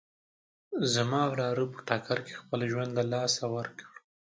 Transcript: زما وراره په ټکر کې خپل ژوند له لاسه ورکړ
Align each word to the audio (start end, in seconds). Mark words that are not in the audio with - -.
زما 0.93 1.21
وراره 1.31 1.63
په 1.73 1.79
ټکر 1.87 2.17
کې 2.25 2.35
خپل 2.41 2.59
ژوند 2.71 2.91
له 2.97 3.03
لاسه 3.13 3.43
ورکړ 3.55 3.85